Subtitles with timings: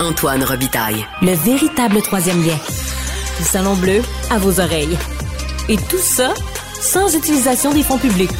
[0.00, 1.04] Antoine Robitaille.
[1.20, 2.56] Le véritable troisième lien.
[3.38, 4.96] Le Salon Bleu à vos oreilles.
[5.68, 6.32] Et tout ça
[6.80, 8.30] sans utilisation des fonds publics.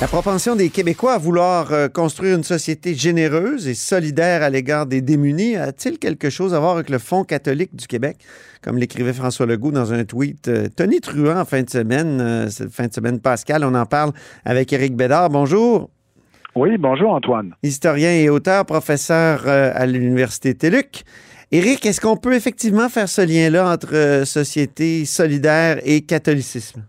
[0.00, 4.86] La propension des Québécois à vouloir euh, construire une société généreuse et solidaire à l'égard
[4.86, 8.16] des démunis a-t-il quelque chose à voir avec le Fonds catholique du Québec,
[8.60, 12.50] comme l'écrivait François Legault dans un tweet euh, Tony Truant en fin de semaine, euh,
[12.72, 14.10] fin de semaine Pascal, on en parle
[14.44, 15.30] avec Éric Bédard.
[15.30, 15.90] Bonjour.
[16.54, 17.54] Oui, bonjour Antoine.
[17.62, 21.02] Historien et auteur, professeur à l'Université TELUC.
[21.50, 26.82] Éric, est-ce qu'on peut effectivement faire ce lien-là entre société solidaire et catholicisme?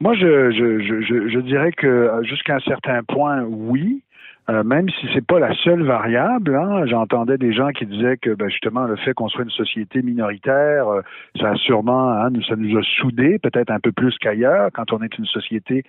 [0.00, 4.02] Moi, je, je, je, je dirais que euh, jusqu'à un certain point, oui.
[4.50, 8.30] Euh, même si c'est pas la seule variable, hein, j'entendais des gens qui disaient que
[8.34, 11.02] ben, justement le fait qu'on soit une société minoritaire, euh,
[11.40, 15.00] ça a sûrement, hein, ça nous a soudés, peut-être un peu plus qu'ailleurs, quand on
[15.00, 15.84] est une société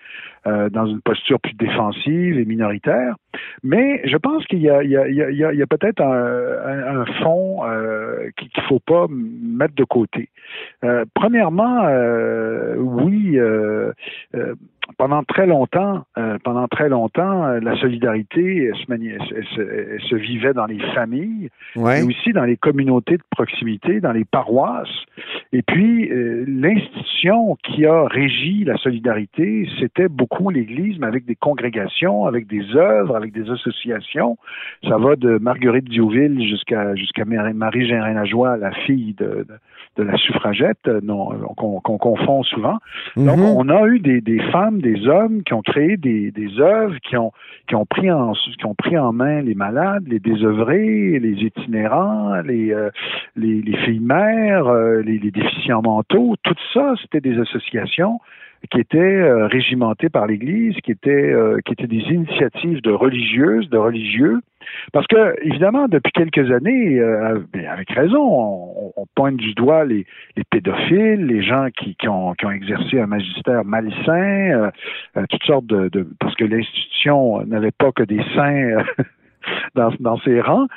[0.45, 3.15] euh, dans une posture plus défensive et minoritaire.
[3.63, 7.01] Mais je pense qu'il y a, il y a, il y a, a peut-être un,
[7.01, 7.61] un, fond
[8.37, 10.29] qu'il ne faut pas mettre de côté.
[11.15, 11.87] premièrement,
[12.77, 13.39] oui
[14.97, 20.79] pendant très longtemps, euh, pendant très longtemps, euh, la solidarité se, se, vivait dans les
[20.93, 24.89] familles, mais aussi dans les communautés de proximité, dans les paroisses.
[25.51, 31.35] Et puis, euh, l'institution qui a régi la solidarité, c'était beaucoup l'Église, mais avec des
[31.35, 34.37] congrégations, avec des œuvres, avec des associations.
[34.87, 39.45] Ça va de Marguerite Diouville jusqu'à jusqu'à Marie Gérin Lajoie, la fille de,
[39.97, 40.89] de, la suffragette,
[41.55, 42.79] qu'on confond souvent.
[43.15, 43.55] Donc, mm-hmm.
[43.55, 47.85] on a eu des, des femmes des hommes qui ont créé des, œuvres, qui ont,
[47.85, 52.89] pris en, main les malades, les désœuvrés, les itinérants, les, euh,
[53.35, 56.35] les, les, filles mères, euh, les, déficients mentaux.
[56.43, 58.19] Tout ça, c'était des associations
[58.71, 61.33] qui étaient euh, régimentées par l'Église, qui étaient
[61.65, 64.39] qui étaient des initiatives de religieuses, de religieux,
[64.91, 70.05] parce que évidemment depuis quelques années, euh, avec raison, on, on, pointe du doigt les,
[70.35, 74.71] les pédophiles, les gens qui, qui, ont, qui ont exercé un magistère malsain,
[75.29, 78.83] toutes sortes de, de parce que l'institution n'avait pas que des saints.
[79.75, 80.67] Dans, dans, ses rangs.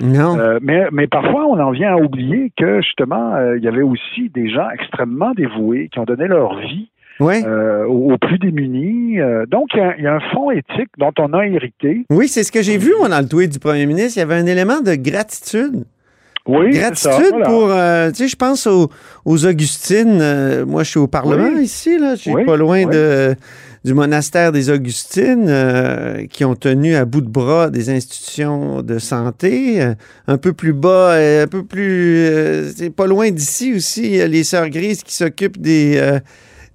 [0.61, 4.49] mais, mais parfois, on en vient à oublier que justement, il y avait aussi des
[4.50, 6.91] gens extrêmement dévoués qui ont donné leur vie
[7.21, 7.44] ouais.
[7.44, 9.21] euh, aux, plus démunis.
[9.21, 12.04] Euh, donc, il y, y, a un fond éthique dont on a hérité.
[12.10, 14.16] Oui, c'est ce que j'ai vu, moi, dans le tweet du premier ministre.
[14.16, 15.84] Il y avait un élément de gratitude.
[16.47, 18.88] Oui, Gratitude ça, pour, euh, tu sais, je pense aux,
[19.25, 20.21] aux Augustines.
[20.21, 21.65] Euh, moi, je suis au Parlement oui.
[21.65, 22.15] ici, là.
[22.15, 22.94] Je suis oui, pas loin oui.
[22.94, 23.34] de,
[23.84, 28.99] du monastère des Augustines euh, qui ont tenu à bout de bras des institutions de
[29.00, 29.82] santé.
[30.28, 34.28] un peu plus bas, un peu plus, c'est pas loin d'ici aussi, il y a
[34.28, 36.21] les Sœurs Grises qui s'occupent des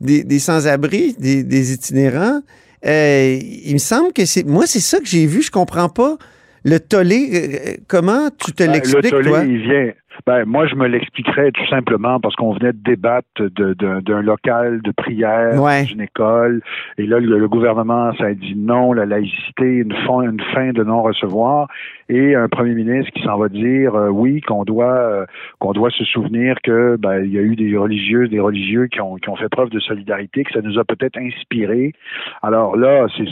[0.01, 2.41] des, des sans-abri, des, des, itinérants.
[2.85, 4.44] Euh, il me semble que c'est.
[4.44, 5.41] Moi, c'est ça que j'ai vu.
[5.41, 6.17] Je comprends pas.
[6.63, 9.44] Le tollé, comment tu te l'expliques, Le tollé, toi?
[9.44, 9.94] il vient.
[10.26, 14.92] Ben, moi, je me l'expliquerais tout simplement parce qu'on venait de débattre d'un local de
[14.92, 15.86] prière, ouais.
[15.86, 16.62] d'une école,
[16.98, 20.72] et là, le, le, gouvernement, ça a dit non, la laïcité, une fin, une fin
[20.72, 21.68] de non-recevoir,
[22.10, 25.26] et un premier ministre qui s'en va dire euh, oui, qu'on doit euh,
[25.60, 29.02] qu'on doit se souvenir que ben, il y a eu des religieuses, des religieux qui
[29.02, 31.94] ont, qui ont fait preuve de solidarité, que ça nous a peut-être inspiré.
[32.42, 33.26] Alors là, c'est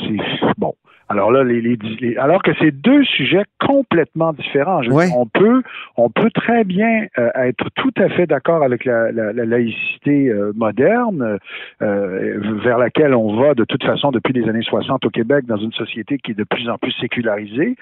[0.57, 0.73] bon.
[1.09, 4.83] Alors là, les, les, les, alors que c'est deux sujets complètement différents.
[4.83, 5.07] Je ouais.
[5.17, 5.63] on peut,
[5.97, 10.29] on peut très bien euh, être tout à fait d'accord avec la, la, la laïcité
[10.29, 11.39] euh, moderne,
[11.81, 15.57] euh, vers laquelle on va de toute façon depuis les années 60 au Québec dans
[15.57, 17.75] une société qui est de plus en plus sécularisée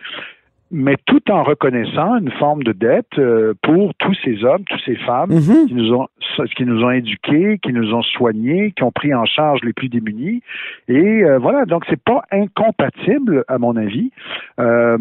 [0.72, 4.98] mais tout en reconnaissant une forme de dette euh, pour tous ces hommes, toutes ces
[4.98, 5.68] femmes mm -hmm.
[5.68, 6.08] qui nous ont
[6.56, 9.90] qui nous ont éduqués, qui nous ont soignés, qui ont pris en charge les plus
[9.90, 10.42] démunis.
[10.88, 14.12] Et euh, voilà, donc c'est pas incompatible à mon avis.
[14.60, 14.98] Euh,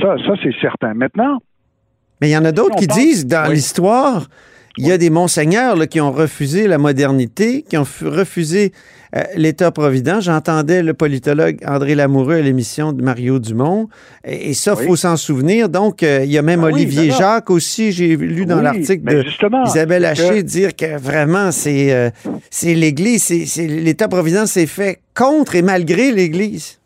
[0.00, 0.94] ça, ça c'est certain.
[0.94, 1.40] Maintenant,
[2.20, 3.56] mais il y en a d'autres qui pense, disent dans oui.
[3.56, 4.28] l'histoire.
[4.78, 8.72] Il y a des monseigneurs là, qui ont refusé la modernité, qui ont refusé
[9.14, 10.20] euh, l'État-provident.
[10.20, 13.88] J'entendais le politologue André Lamoureux à l'émission de Mario Dumont.
[14.24, 14.86] Et, et ça, il oui.
[14.88, 15.70] faut s'en souvenir.
[15.70, 17.92] Donc, euh, il y a même ah Olivier oui, Jacques aussi.
[17.92, 19.24] J'ai lu dans oui, l'article de
[19.66, 20.40] Isabelle Haché que...
[20.42, 22.10] dire que vraiment, c'est euh,
[22.62, 26.78] l'Église, c'est l'État-providence s'est fait contre et malgré l'Église.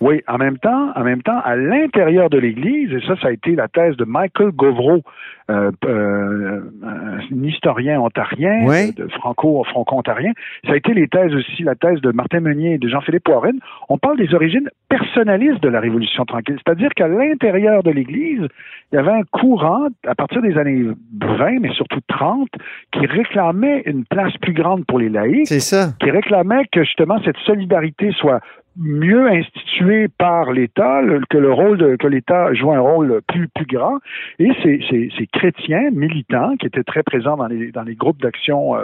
[0.00, 3.32] Oui, en même temps, en même temps, à l'intérieur de l'Église, et ça, ça a
[3.32, 5.02] été la thèse de Michael Govreau,
[5.48, 8.92] euh, euh, un historien ontarien, oui.
[8.92, 10.32] de franco franco-ontarien.
[10.66, 13.60] Ça a été les thèses aussi, la thèse de Martin Meunier et de Jean-Philippe Warren.
[13.88, 18.48] On parle des origines personnalistes de la Révolution tranquille, c'est-à-dire qu'à l'intérieur de l'Église,
[18.92, 20.84] il y avait un courant à partir des années
[21.20, 22.48] 20, mais surtout 30,
[22.92, 25.92] qui réclamait une place plus grande pour les laïcs, ça.
[26.00, 28.40] qui réclamait que justement cette solidarité soit
[28.78, 31.00] mieux institué par l'État,
[31.30, 33.98] que le rôle de, que l'État joue un rôle plus plus grand.
[34.38, 38.20] Et ces, ces, ces, chrétiens militants qui étaient très présents dans les dans les groupes
[38.20, 38.74] d'action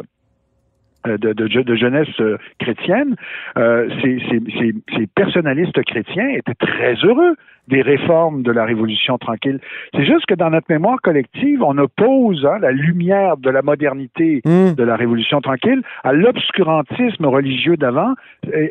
[1.06, 3.16] euh, de, de, jeunesse euh, chrétienne,
[3.56, 7.34] euh, ces, personnalistes chrétiens étaient très heureux
[7.69, 9.61] des réformes de la Révolution tranquille.
[9.94, 14.43] C'est juste que dans notre mémoire collective, on oppose hein, la lumière de la modernité
[14.44, 14.75] hmm.
[14.75, 18.14] de la Révolution tranquille à l'obscurantisme religieux d'avant,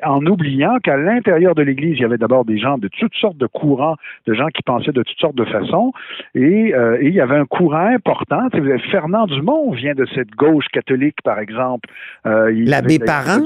[0.04, 3.38] en oubliant qu'à l'intérieur de l'Église, il y avait d'abord des gens de toutes sortes
[3.38, 3.96] de courants,
[4.28, 5.94] de gens qui pensaient de toutes sortes de façons,
[6.36, 8.48] et, euh, et il y avait un courant important.
[8.92, 11.90] Fernand Dumont vient de cette gauche catholique, par exemple.
[12.26, 13.44] Euh, L'abbé Parent?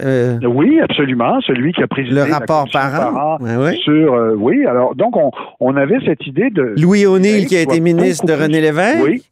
[0.00, 1.40] Euh, oui, absolument.
[1.46, 3.38] Celui qui a pris le rapport parent,
[3.84, 4.64] sur euh, oui.
[4.66, 5.30] Alors donc on,
[5.60, 9.04] on avait cette idée de Louis O'Neill qui a été ministre de René Lévesque.
[9.04, 9.22] Oui.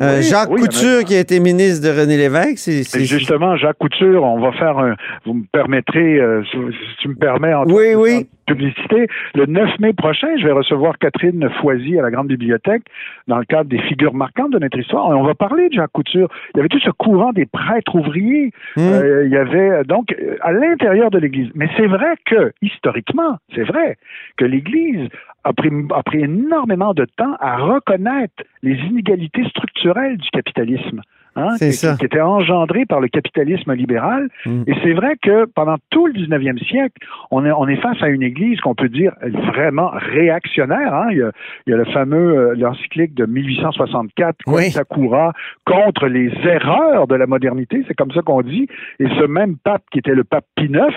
[0.00, 2.58] Euh, Jacques Couture, qui a été ministre de René Lévesque.
[2.58, 4.94] C'est, justement, Jacques Couture, on va faire un.
[5.26, 6.58] Vous me permettrez, euh, si,
[7.00, 8.26] tu me permets, en oui, oui.
[8.46, 9.06] publicité.
[9.34, 12.82] Le 9 mai prochain, je vais recevoir Catherine Foisy à la Grande Bibliothèque
[13.28, 15.12] dans le cadre des figures marquantes de notre histoire.
[15.12, 16.28] Et on va parler de Jacques Couture.
[16.54, 18.50] Il y avait tout ce courant des prêtres ouvriers.
[18.76, 18.80] Hmm.
[18.80, 21.50] Euh, il y avait donc à l'intérieur de l'Église.
[21.54, 23.96] Mais c'est vrai que, historiquement, c'est vrai
[24.38, 25.08] que l'Église
[25.44, 31.02] a pris, a pris énormément de temps à reconnaître les inégalités structurelles du capitalisme.
[31.34, 34.28] Hein, qui, qui, était engendré par le capitalisme libéral.
[34.44, 34.64] Mm.
[34.66, 36.94] Et c'est vrai que pendant tout le 19e siècle,
[37.30, 40.92] on est, on est face à une Église qu'on peut dire vraiment réactionnaire.
[40.92, 41.06] Hein.
[41.10, 41.30] Il, y a,
[41.66, 44.36] il, y a, le fameux euh, l'encyclique de 1864,
[44.72, 45.32] Sakura,
[45.64, 48.68] contre les erreurs de la modernité, c'est comme ça qu'on dit.
[49.00, 50.94] Et ce même pape qui était le pape Pie IX,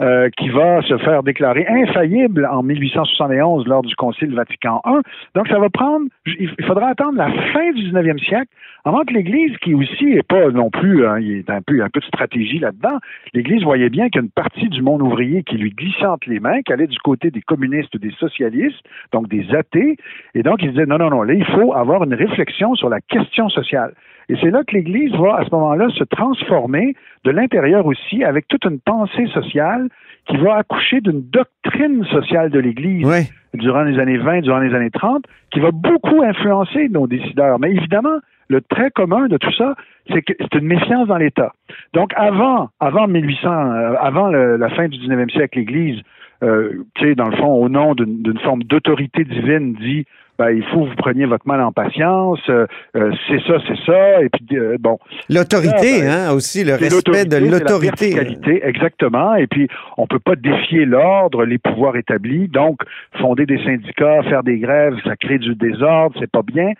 [0.00, 4.98] euh, qui va se faire déclarer infaillible en 1871 lors du Concile Vatican I.
[5.36, 8.50] Donc ça va prendre, il faudra attendre la fin du 19e siècle
[8.84, 11.88] avant que l'Église, qui aussi est pas non plus, hein, il est un peu, un
[11.88, 12.98] peu de stratégie là-dedans,
[13.34, 16.28] l'Église voyait bien qu'il y a une partie du monde ouvrier qui lui glissait entre
[16.28, 18.82] les mains, qui allait du côté des communistes, des socialistes,
[19.12, 19.96] donc des athées,
[20.34, 23.00] et donc il disait non, non, non, là, il faut avoir une réflexion sur la
[23.00, 23.92] question sociale.
[24.28, 26.94] Et c'est là que l'Église va, à ce moment-là, se transformer
[27.24, 29.88] de l'intérieur aussi avec toute une pensée sociale
[30.26, 33.06] qui va accoucher d'une doctrine sociale de l'Église
[33.54, 37.60] durant les années 20, durant les années 30, qui va beaucoup influencer nos décideurs.
[37.60, 39.74] Mais évidemment, le trait commun de tout ça,
[40.12, 41.52] c'est que c'est une méfiance dans l'État.
[41.92, 46.02] Donc avant, avant 1800, euh, avant la fin du 19e siècle, l'Église,
[46.42, 50.04] euh, tu sais, dans le fond, au nom d'une forme d'autorité divine, dit
[50.38, 53.78] ben, il faut que vous preniez votre mal en patience, euh, euh, c'est ça, c'est
[53.86, 54.98] ça, et puis bon.
[55.30, 58.14] L'autorité, ben, hein, aussi, le respect de l'autorité.
[58.62, 62.80] exactement, et puis on peut pas défier l'ordre, les pouvoirs établis, donc
[63.18, 66.72] fonder des syndicats, faire des grèves, ça crée du désordre, c'est pas bien.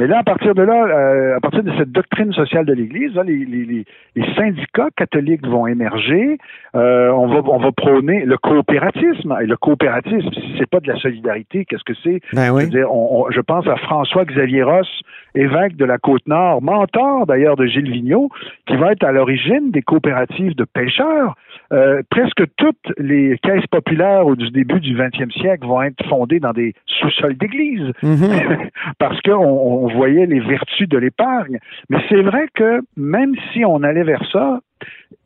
[0.00, 3.12] Mais là, à partir de là, euh, à partir de cette doctrine sociale de l'Église,
[3.26, 3.84] les, les,
[4.16, 6.38] les, syndicats catholiques vont émerger.
[6.74, 9.36] Euh, on va on va prôner le coopératisme.
[9.42, 12.22] Et le coopératisme, si c'est pas de la solidarité, qu'est-ce que c'est?
[12.32, 12.70] Ben oui.
[12.72, 14.88] Je pense à François Xavier Ross,
[15.34, 18.30] évêque de la Côte-Nord, mentor d'ailleurs de Gilles Vigneault,
[18.66, 21.34] qui va être à l'origine des coopératives de pêcheurs.
[21.72, 26.52] Euh, presque toutes les caisses populaires au début du 20e siècle vont être fondées dans
[26.52, 28.70] des sous-sols d'église mm-hmm.
[28.98, 31.58] parce qu'on on voyait les vertus de l'épargne.
[31.88, 34.60] Mais c'est vrai que même si on allait vers ça,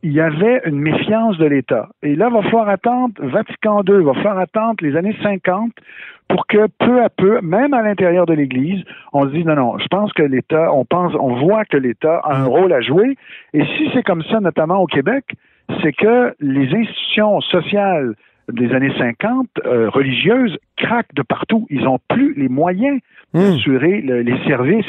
[0.03, 1.89] il y avait une méfiance de l'État.
[2.03, 5.71] Et là, il va falloir attendre Vatican II, il va falloir attendre les années 50
[6.27, 8.83] pour que peu à peu, même à l'intérieur de l'Église,
[9.13, 12.19] on se dise non, non, je pense que l'État, on pense, on voit que l'État
[12.23, 13.15] a un rôle à jouer.
[13.53, 15.25] Et si c'est comme ça, notamment au Québec,
[15.81, 18.15] c'est que les institutions sociales
[18.51, 21.67] des années 50, euh, religieuses, craquent de partout.
[21.69, 22.99] Ils n'ont plus les moyens
[23.33, 23.39] hmm.
[23.39, 24.85] d'assurer les services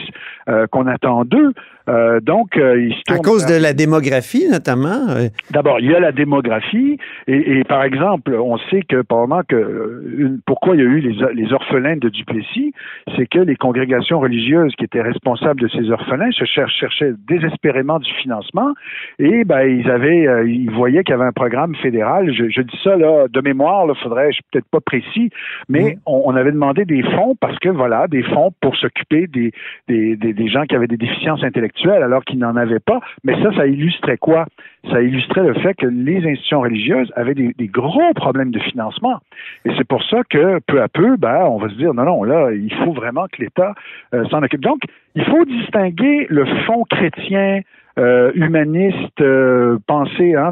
[0.49, 1.53] euh, qu'on attend d'eux.
[1.89, 5.09] Euh, donc, euh, il se À cause de la démographie, notamment?
[5.09, 5.29] Euh.
[5.51, 6.99] D'abord, il y a la démographie.
[7.27, 11.01] Et, et, par exemple, on sait que, pendant que, une, pourquoi il y a eu
[11.01, 12.73] les, les orphelins de Duplessis,
[13.17, 18.13] c'est que les congrégations religieuses qui étaient responsables de ces orphelins se cherchaient désespérément du
[18.15, 18.73] financement.
[19.19, 22.33] Et, ben, ils avaient, ils voyaient qu'il y avait un programme fédéral.
[22.33, 25.31] Je, je dis ça, là, de mémoire, il faudrait, je suis peut-être pas précis,
[25.69, 26.01] mais mmh.
[26.07, 29.53] on, on, avait demandé des fonds parce que, voilà, des fonds pour s'occuper des,
[29.89, 33.01] des, des, des gens qui avaient des déficiences intellectuelles alors qu'il n'en avait pas.
[33.25, 34.47] Mais ça, ça illustrait quoi?
[34.91, 39.19] Ça illustrait le fait que les institutions religieuses avaient des, gros problèmes de financement.
[39.65, 42.25] Et c'est pour ça que peu à peu, ben, on va se dire, non, non,
[42.25, 43.75] là, il faut vraiment que l'État
[44.15, 44.61] euh, s'en occupe.
[44.61, 44.81] Donc,
[45.15, 47.61] il faut distinguer le fonds chrétien,
[47.99, 50.51] euh, humaniste, euh, penser hein,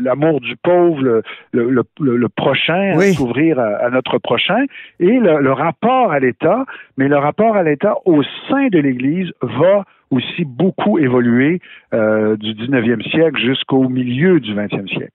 [0.00, 4.64] l'amour du pauvre, le, prochain, s'ouvrir à, notre prochain,
[5.00, 6.64] et le rapport à l'État.
[6.96, 11.60] Mais le rapport à l'État au sein de l'Église va aussi beaucoup évolué
[11.94, 15.12] euh, du 19e siècle jusqu'au milieu du 20e siècle.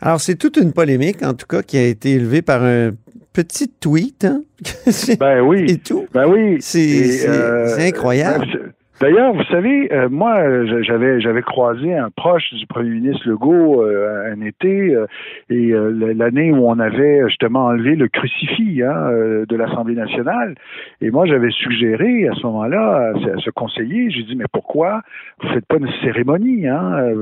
[0.00, 2.92] Alors, c'est toute une polémique, en tout cas, qui a été élevée par un
[3.32, 4.24] petit tweet.
[4.24, 4.42] Hein?
[5.20, 5.66] ben oui.
[5.68, 6.06] Et tout.
[6.12, 6.56] Ben oui.
[6.60, 8.74] C'est euh, incroyable.
[9.00, 10.36] D'ailleurs, vous savez, euh, moi,
[10.82, 15.06] j'avais j'avais croisé un proche du premier ministre Legault euh, un été, euh,
[15.48, 15.72] et
[16.14, 19.10] l'année où on avait justement enlevé le crucifix hein,
[19.48, 20.54] de l'Assemblée nationale.
[21.00, 25.00] Et moi, j'avais suggéré à ce moment-là à, ce conseiller, j'ai dit, mais pourquoi
[25.42, 27.14] vous faites pas une cérémonie hein,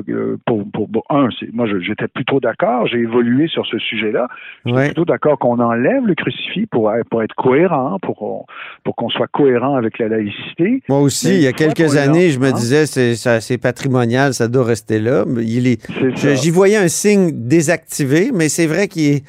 [0.47, 4.27] pour, pour, un, moi, j'étais plutôt d'accord, j'ai évolué sur ce sujet-là.
[4.67, 8.47] J'étais plutôt d'accord qu'on enlève le crucifix pour, pour être cohérent, pour,
[8.83, 10.83] pour qu'on soit cohérent avec la laïcité.
[10.89, 14.99] Moi aussi, il y a quelques années, je me disais, c'est patrimonial, ça doit rester
[14.99, 15.25] là.
[15.37, 19.23] J'y voyais un signe désactivé, mais c'est vrai qu'il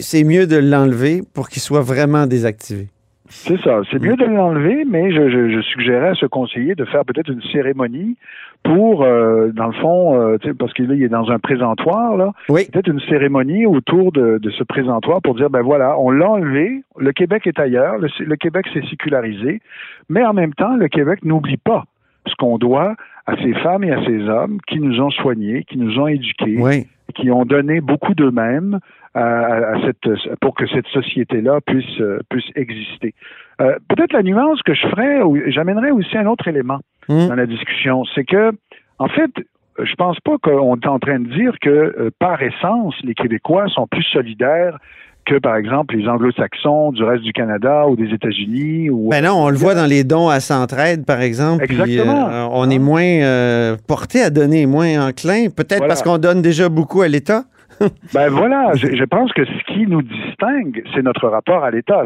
[0.00, 2.88] c'est mieux de l'enlever pour qu'il soit vraiment désactivé.
[3.34, 3.80] C'est ça.
[3.90, 8.16] C'est mieux de l'enlever, mais je, suggérais à ce conseiller de faire peut-être une cérémonie
[8.62, 12.32] pour, euh, dans le fond, euh, parce qu'il est dans un présentoir, là.
[12.48, 12.62] Oui.
[12.72, 17.12] Peut-être une cérémonie autour de, ce présentoir pour dire, ben voilà, on l'a enlevé, le
[17.12, 19.60] Québec est ailleurs, le, Québec s'est sécularisé,
[20.08, 21.84] mais en même temps, le Québec n'oublie pas
[22.26, 22.94] ce qu'on doit
[23.26, 26.86] à ces femmes et à ces hommes qui nous ont soignés, qui nous ont éduqués,
[27.14, 28.78] qui ont donné beaucoup d'eux-mêmes
[29.14, 33.14] à, cette, pour que cette société-là puisse, puisse exister.
[33.60, 35.20] Euh, peut-être la nuance que je ferais,
[35.52, 37.28] j'amènerais aussi un autre élément hmm.
[37.28, 38.52] dans la discussion, c'est que,
[38.98, 39.30] en fait,
[39.78, 43.68] je pense pas qu'on est en train de dire que, euh, par essence, les Québécois
[43.68, 44.78] sont plus solidaires
[45.24, 48.90] que, par exemple, les anglo-saxons du reste du Canada ou des États-Unis.
[48.90, 49.08] Ou...
[49.10, 51.64] Ben non, on le voit dans les dons à Centraide, par exemple.
[51.64, 52.28] Exactement.
[52.28, 56.68] Euh, on est moins euh, porté à donner, moins enclin, peut-être parce qu'on donne déjà
[56.68, 57.44] beaucoup à l'État.
[58.14, 62.04] ben voilà, je, pense que ce qui nous distingue, c'est notre rapport à l'État.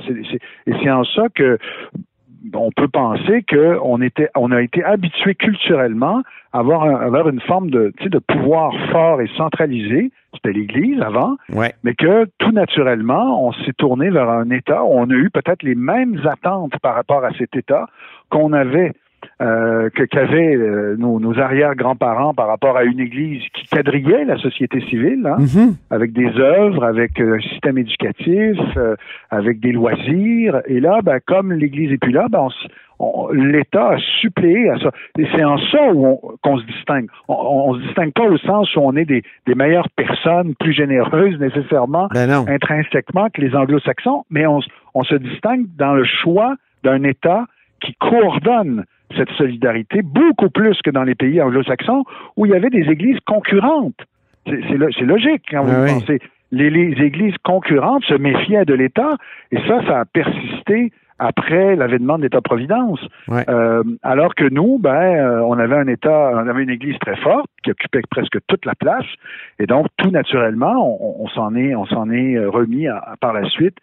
[0.67, 1.59] et c'est en ça que
[2.55, 6.23] on peut penser qu'on était, on a été habitué culturellement
[6.53, 10.11] à avoir, avoir une forme de, de pouvoir fort et centralisé.
[10.38, 11.37] C'était l'Église avant,
[11.83, 15.62] mais que tout naturellement, on s'est tourné vers un État où on a eu peut-être
[15.62, 17.87] les mêmes attentes par rapport à cet État
[18.30, 18.92] qu'on avait
[19.40, 24.37] euh, que qu'avaient euh, nos, nos arrière-grands-parents par rapport à une Église qui quadrillait la
[24.37, 25.75] société civile, hein, mm-hmm.
[25.90, 28.59] avec des œuvres, avec euh, un système éducatif,
[29.30, 30.61] avec des loisirs.
[30.66, 32.49] Et là, ben, comme l'Église est plus là, ben,
[33.33, 34.90] l'État a suppléé à ça.
[35.19, 35.88] Et c'est en ça
[36.43, 37.07] qu'on se distingue.
[37.28, 40.73] On, ne se distingue pas au sens où on est des, des meilleures personnes, plus
[40.73, 44.61] généreuses nécessairement, ben intrinsèquement que les anglo-saxons, mais on,
[44.95, 47.45] on se distingue dans le choix d'un État
[47.81, 48.85] qui coordonne
[49.17, 52.05] cette solidarité beaucoup plus que dans les pays anglo-saxons
[52.37, 54.00] où il y avait des églises concurrentes.
[54.47, 56.21] C'est logique quand vous ah pensez.
[56.50, 59.17] Les, églises concurrentes se méfiaient de l'État
[59.52, 63.01] et ça, ça a persisté après l'avènement de l'État-providence.
[63.31, 67.17] Euh, alors que nous, ben, euh, on avait un État, on avait une Église très
[67.17, 69.07] forte qui occupait presque toute la place,
[69.59, 72.87] et donc tout naturellement, on, s'en est, on s'en est remis
[73.21, 73.77] par la suite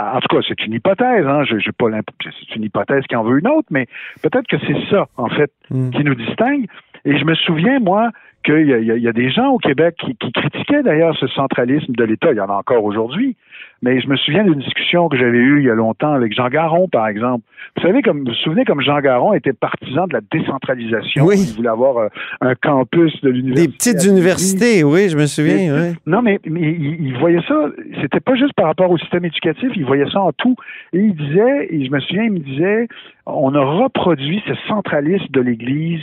[0.00, 1.44] en tout cas, c'est une hypothèse, hein.
[1.44, 1.86] Je, pas
[2.22, 3.86] c'est une hypothèse qui en veut une autre, mais
[4.22, 5.90] peut-être que c'est ça, en fait, hmm.
[5.90, 6.66] qui nous distingue.
[7.04, 8.10] Et je me souviens, moi,
[8.44, 12.32] qu'il y, a des gens au Québec qui, qui critiquaient d'ailleurs ce centralisme de l'État.
[12.32, 13.36] Il y en a encore aujourd'hui.
[13.82, 16.48] Mais je me souviens d'une discussion que j'avais eue il y a longtemps avec Jean
[16.48, 17.44] Garon, par exemple.
[17.76, 21.24] Vous savez, comme vous vous souvenez, comme Jean Garon était partisan de la décentralisation.
[21.24, 21.36] Oui.
[21.48, 22.08] Il voulait avoir euh,
[22.42, 23.66] un campus de l'université.
[23.66, 25.74] Des petites universités, oui, je me souviens.
[25.74, 25.96] Oui.
[26.06, 27.68] Non, mais, il, voyait ça,
[28.02, 30.56] c'était pas juste par rapport au système éducatif, il voyait ça en tout.
[30.92, 32.88] Et il disait, et je me souviens, il me disait,
[33.34, 36.00] on a reproduit ce centralisme de l'Église,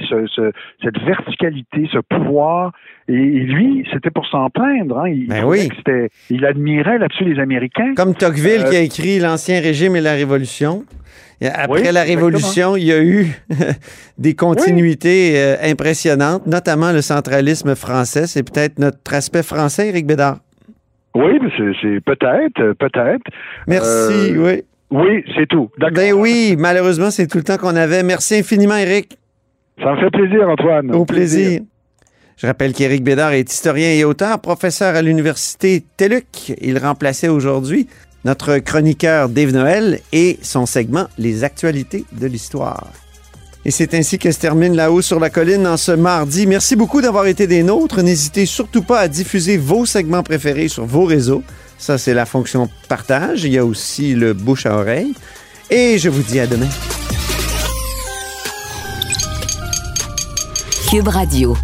[0.84, 2.72] cette verticalité, ce pouvoir.
[3.08, 5.00] Et, lui, c'était pour s'en plaindre.
[5.00, 5.10] Hein.
[5.10, 5.70] Il, ben oui.
[6.30, 7.94] il admirait là-dessus les Américains.
[7.96, 10.84] Comme Tocqueville qui a euh, écrit L'Ancien Régime et la Révolution.
[11.42, 13.28] Après la Révolution, il y a eu
[14.18, 18.28] des continuités euh, impressionnantes, notamment le centralisme français.
[18.28, 20.40] C'est peut-être notre aspect français, Éric Bédard.
[21.16, 21.40] Oui,
[21.82, 23.24] c'est peut-être, peut-être.
[23.68, 24.64] Merci, euh, oui.
[24.92, 25.70] Oui, c'est tout.
[25.92, 28.04] Ben oui, malheureusement, c'est tout le temps qu'on avait.
[28.04, 29.18] Merci infiniment, Éric.
[29.82, 30.96] Ça me fait plaisir, Antoine.
[30.96, 31.62] Au plaisir.
[32.38, 36.54] Je rappelle qu'Éric Bédard est historien et auteur, professeur à l'Université TELUC.
[36.62, 37.88] Il remplaçait aujourd'hui
[38.26, 42.92] notre chroniqueur Dave Noël et son segment Les actualités de l'histoire.
[43.66, 46.48] Et c'est ainsi que se termine La Haut sur la Colline en ce mardi.
[46.48, 48.02] Merci beaucoup d'avoir été des nôtres.
[48.02, 51.44] N'hésitez surtout pas à diffuser vos segments préférés sur vos réseaux.
[51.78, 53.44] Ça, c'est la fonction partage.
[53.44, 55.14] Il y a aussi le bouche à oreille.
[55.70, 56.70] Et je vous dis à demain.
[60.90, 61.56] Cube Radio.